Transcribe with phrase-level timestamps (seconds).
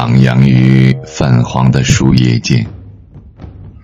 [0.00, 2.66] 徜徉于泛黄的树叶间，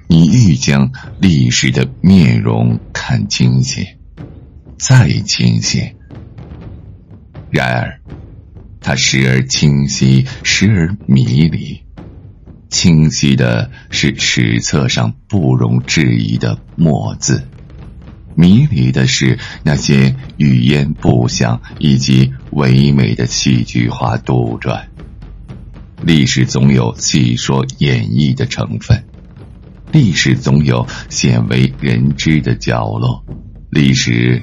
[0.08, 0.90] 你欲将
[1.20, 3.98] 历史的面容看清些，
[4.78, 5.94] 再清些。
[7.50, 8.00] 然而，
[8.80, 11.82] 它时而清晰，时而迷离。
[12.70, 17.46] 清晰的是史册上不容置疑的墨字，
[18.34, 24.82] 迷离的是那些语言不详以及唯美的戏剧化杜撰。
[26.06, 29.02] 历史总有戏说演绎的成分，
[29.90, 33.24] 历史总有鲜为人知的角落，
[33.70, 34.40] 历史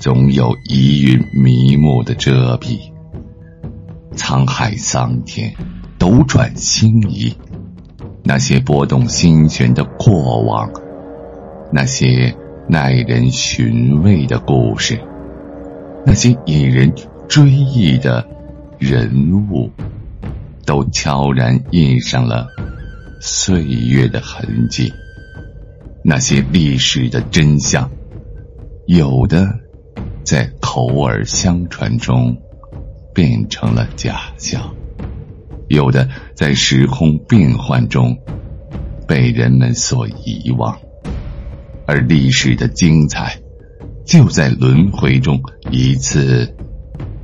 [0.00, 2.78] 总有疑云迷雾的遮蔽。
[4.16, 5.52] 沧海桑田，
[5.98, 7.34] 斗转星移，
[8.22, 10.70] 那些拨动心弦的过往，
[11.70, 12.34] 那些
[12.66, 14.98] 耐人寻味的故事，
[16.06, 16.94] 那些引人
[17.28, 18.26] 追忆的
[18.78, 19.70] 人物。
[20.66, 22.46] 都悄然印上了
[23.20, 24.92] 岁月的痕迹。
[26.02, 27.90] 那些历史的真相，
[28.86, 29.48] 有的
[30.22, 32.36] 在口耳相传中
[33.14, 34.74] 变成了假象，
[35.68, 38.18] 有的在时空变幻中
[39.08, 40.78] 被人们所遗忘，
[41.86, 43.38] 而历史的精彩
[44.04, 45.40] 就在轮回中
[45.70, 46.54] 一次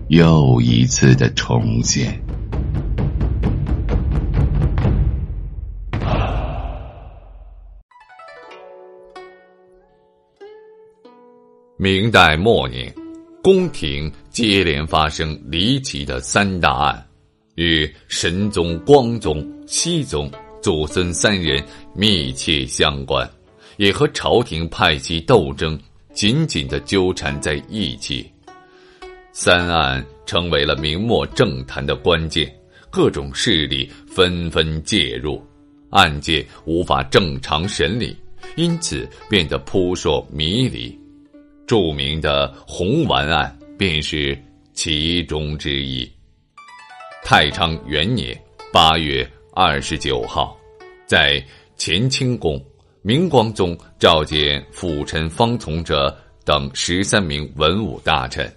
[0.08, 2.22] 又一次的重现。
[11.82, 12.94] 明代末年，
[13.42, 17.06] 宫廷接连发生离奇的三大案，
[17.54, 21.64] 与神宗、光宗、熹宗祖孙三人
[21.94, 23.26] 密切相关，
[23.78, 25.80] 也和朝廷派系斗争
[26.12, 28.30] 紧紧的纠缠在一起。
[29.32, 32.54] 三案成为了明末政坛的关键，
[32.90, 35.42] 各种势力纷纷介入，
[35.88, 38.14] 案件无法正常审理，
[38.54, 40.99] 因此变得扑朔迷离。
[41.70, 44.36] 著名的红丸案便是
[44.72, 46.10] 其中之一。
[47.22, 48.36] 太昌元年
[48.72, 50.58] 八月二十九号，
[51.06, 51.40] 在
[51.78, 52.60] 乾清宫，
[53.02, 56.12] 明光宗召见辅臣方从哲
[56.44, 58.52] 等十三名文武大臣。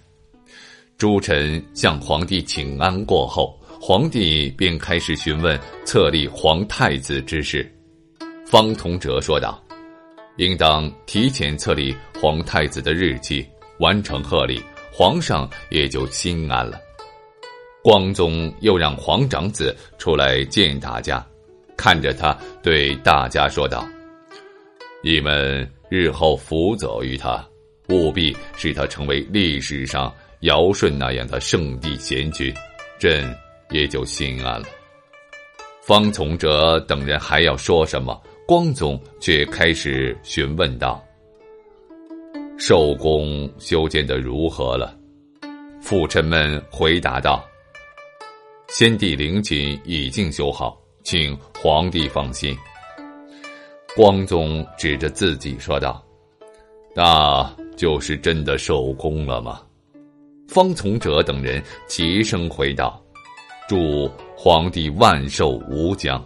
[0.98, 7.72] 诸臣向皇帝请安过后，皇帝便开始询问册立皇太子之事。
[8.44, 9.60] 方从哲说道。
[10.38, 13.46] 应当提前册立皇太子的日期，
[13.80, 14.58] 完成贺礼，
[14.90, 16.80] 皇上也就心安了。
[17.82, 21.22] 光宗又让皇长子出来见大家，
[21.76, 23.86] 看着他对大家说道
[25.04, 27.46] ：“你们日后辅佐于他，
[27.90, 32.50] 务必使他成为历史上尧舜那样的圣帝贤君，
[32.98, 33.36] 朕
[33.68, 34.66] 也就心安了。”
[35.86, 38.18] 方从哲等人还要说什么？
[38.48, 41.04] 光宗却开始询问道
[42.56, 44.96] ：“寿宫修建的如何了？”
[45.80, 47.44] 辅臣们回答道
[48.68, 52.56] ：“先帝陵寝已经修好，请皇帝放心。”
[53.94, 56.02] 光宗指着自己说道
[56.96, 59.60] ：“那就是真的寿宫了吗？”
[60.48, 63.02] 方从哲等人齐声回道
[63.68, 66.22] ：“祝皇帝万寿无疆。”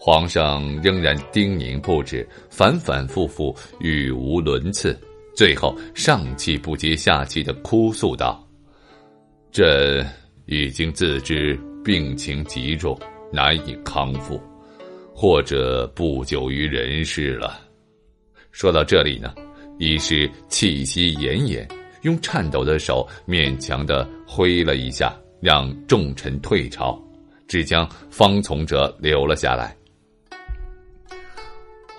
[0.00, 4.96] 皇上仍然叮咛不止，反反复复，语无伦次，
[5.34, 8.46] 最后上气不接下气的哭诉道
[9.50, 10.06] ：“朕
[10.46, 12.96] 已经自知病情极重，
[13.32, 14.40] 难以康复，
[15.12, 17.60] 或者不久于人世了。”
[18.52, 19.34] 说到这里呢，
[19.80, 21.68] 已是气息奄奄，
[22.02, 26.96] 用颤抖的手勉强的挥了一下，让众臣退朝，
[27.48, 29.76] 只将方从哲留了下来。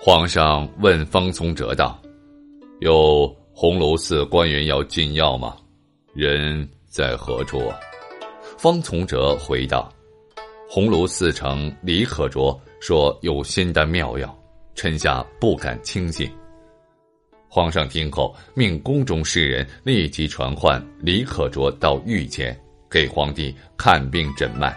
[0.02, 2.00] 皇上问方从哲道
[2.80, 5.54] ：“有红楼寺官员要进药吗？
[6.14, 7.70] 人在何处？”
[8.56, 9.92] 方从哲回道
[10.66, 14.34] ：“红楼寺丞李可灼说有仙丹妙药，
[14.74, 16.30] 臣下不敢轻信。”
[17.46, 22.58] 皇上听后，命宫中侍人立即传唤李可灼到御前，
[22.88, 24.74] 给皇帝看病诊脉。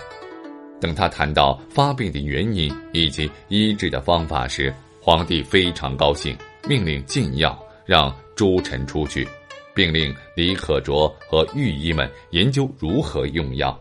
[0.82, 4.74] 等他谈到发病的原因以及医治的方法时，
[5.06, 6.34] 皇帝非常高兴，
[6.66, 9.28] 命令进药，让诸臣出去，
[9.76, 13.78] 并令李可灼和御医们研究如何用药。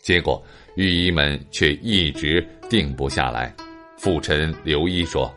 [0.00, 0.44] 结果
[0.74, 3.56] 御医们却一直定不下来。
[3.96, 5.34] 辅臣刘一说：“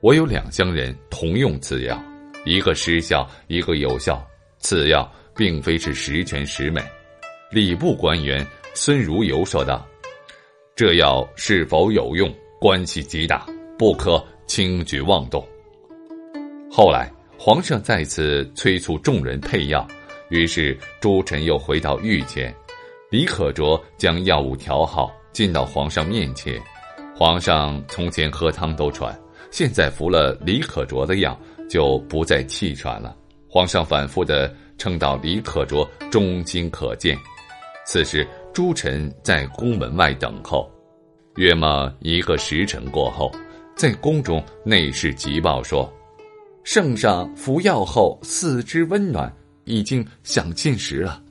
[0.00, 2.00] 我有两乡人同用此药，
[2.44, 4.24] 一个失效，一个有效。
[4.60, 6.80] 此药并非是十全十美。”
[7.50, 9.84] 礼部官员孙如游说道
[10.76, 13.44] ：“这药是否有用，关系极大，
[13.76, 15.46] 不可轻举妄动。
[16.70, 19.86] 后来，皇上再次催促众人配药，
[20.28, 22.54] 于是诸臣又回到御前，
[23.10, 26.60] 李可灼将药物调好，进到皇上面前。
[27.16, 29.16] 皇上从前喝汤都喘，
[29.50, 31.38] 现在服了李可灼的药，
[31.70, 33.16] 就不再气喘了。
[33.48, 37.16] 皇上反复的称道李可灼忠心可见。
[37.86, 40.68] 此时，诸臣在宫门外等候。
[41.36, 43.30] 约莫一个时辰过后，
[43.76, 45.92] 在宫中内侍急报说。
[46.62, 49.30] 圣上服药后四肢温暖，
[49.64, 51.22] 已经想进食了。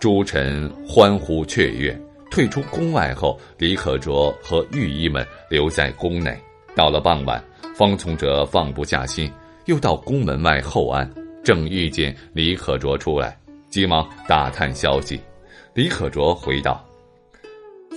[0.00, 2.00] 诸臣欢呼雀跃，
[2.30, 6.34] 退出宫外后，李可灼和御医们留在宫内。
[6.74, 7.42] 到了傍晚，
[7.74, 9.30] 方从哲放不下心，
[9.66, 11.12] 又到宫门外候安，
[11.44, 13.38] 正遇见李可灼出来，
[13.68, 15.20] 急忙打探消息。
[15.74, 16.82] 李可灼回道：“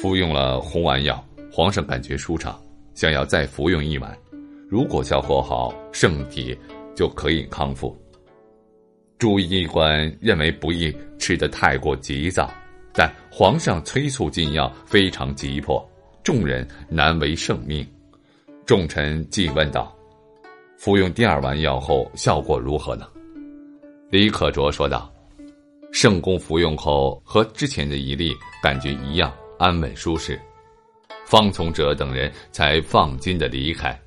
[0.02, 2.61] 服用了红丸药，皇上感觉舒畅，
[3.02, 4.16] 想要再服用一碗。”
[4.70, 6.56] 如果消化好，圣体
[6.96, 8.00] 就可以康复。
[9.18, 12.48] 朱医官认为不宜吃得太过急躁，
[12.94, 15.84] 但皇上催促进药非常急迫，
[16.22, 17.84] 众人难为圣命。
[18.68, 19.92] 众臣即问道
[20.78, 23.08] ：“服用第二丸药后效果如何呢？”
[24.12, 25.12] 李可灼说道
[25.92, 28.32] ：“圣公服用后和之前的一例
[28.62, 30.40] 感觉一样，安稳舒适。”
[31.32, 33.98] 方从哲等人才放心的离开。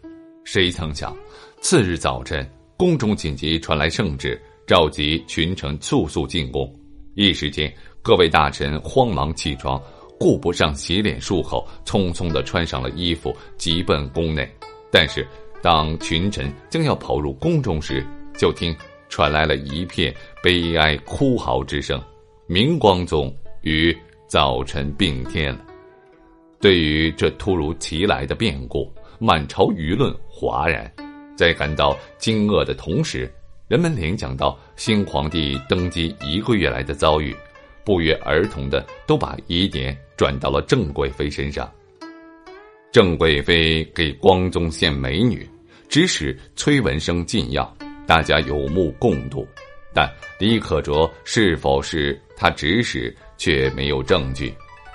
[0.44, 1.17] 谁曾想，
[1.62, 6.71] 次日早晨，宫中紧急传来圣旨，召集群臣速速进宫。
[7.15, 9.82] 一时间，各位大臣慌忙起床，
[10.21, 14.47] 顾不上洗脸漱口，匆匆的穿上了衣服，急奔宫内。
[14.93, 15.27] 但是，
[15.62, 18.06] 当群臣将要跑入宫中时，
[18.37, 18.77] 就听
[19.09, 21.99] 传来了一片悲哀哭嚎之声。
[22.47, 23.97] 明光宗于
[24.29, 25.65] 早晨病天了。
[26.65, 30.91] 对于这突如其来的变故，满朝舆论哗然，
[31.37, 33.31] 在感到惊愕的同时，
[33.69, 37.37] 人们联想到新皇帝登基一个月来的遭遇，
[37.85, 41.71] 不约而同的都把疑点转到了郑贵妃身上。
[42.91, 45.47] 郑贵妃给光宗献美女，
[45.87, 47.77] 指使崔文生进药，
[48.07, 49.47] 大家有目共睹。
[49.93, 54.51] 但李可灼是否是他指使，却没有证据。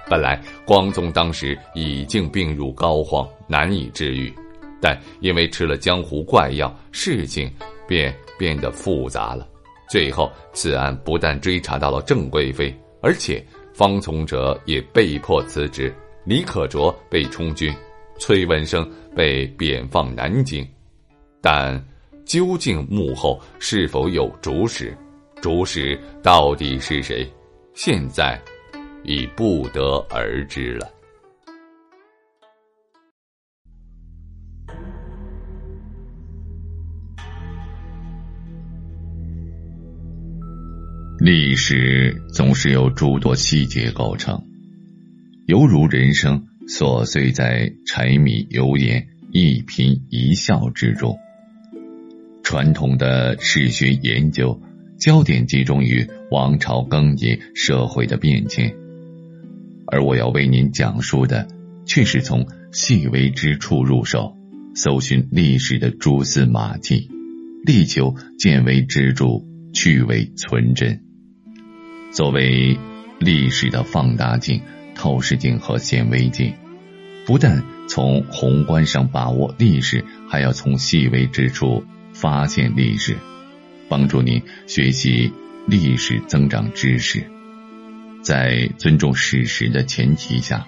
[0.10, 4.34] 本来光宗当时已经病入膏肓，难以治愈，
[4.82, 7.50] 但因为吃了江湖怪药，事情
[7.88, 9.48] 便变得复杂了。
[9.88, 15.94] 最后，此案不但追查到了郑贵妃，而且方从哲也被迫辞职，
[16.26, 17.72] 李可灼被充军，
[18.18, 20.68] 崔文生被贬放南京。
[21.42, 21.84] 但
[22.26, 24.96] 究竟幕后是否有主使？
[25.42, 27.28] 主使到底是谁？
[27.74, 28.40] 现在。
[29.04, 30.92] 已不得而知了。
[41.20, 44.42] 历史总是由诸多细节构成，
[45.48, 51.18] 犹如人生琐碎在柴米油盐一颦一笑之中。
[52.42, 54.60] 传统的史学研究
[54.98, 58.74] 焦点集中于王朝更迭、社会的变迁。
[59.92, 61.48] 而我要为您讲述的，
[61.86, 64.36] 却是从细微之处入手，
[64.76, 67.10] 搜寻历史的蛛丝马迹，
[67.66, 69.44] 力求见微知著，
[69.74, 71.02] 去伪存真。
[72.12, 72.78] 作为
[73.20, 74.62] 历史的放大镜、
[74.96, 76.54] 透视镜和显微镜，
[77.26, 83.16] 不但从宏观上把握历史，还要从细微之处发现历史，
[83.88, 85.32] 帮助您学习
[85.68, 87.24] 历史、增长知识。
[88.22, 90.68] 在尊重史实的前提下，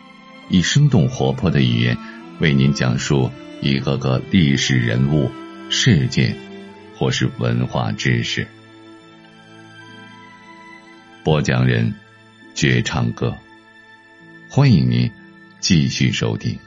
[0.49, 1.97] 以生动活泼的语言
[2.39, 3.29] 为您讲述
[3.61, 5.29] 一个个历史人物、
[5.69, 6.35] 事件
[6.97, 8.47] 或是文化知识。
[11.23, 11.93] 播讲人：
[12.55, 13.37] 绝唱歌，
[14.49, 15.11] 欢迎您
[15.59, 16.57] 继续收听。